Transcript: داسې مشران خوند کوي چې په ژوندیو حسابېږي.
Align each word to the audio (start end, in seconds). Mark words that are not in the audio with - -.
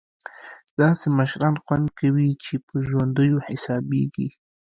داسې 0.81 1.07
مشران 1.17 1.55
خوند 1.63 1.87
کوي 1.99 2.29
چې 2.43 2.53
په 2.67 2.75
ژوندیو 2.87 3.37
حسابېږي. 3.47 4.27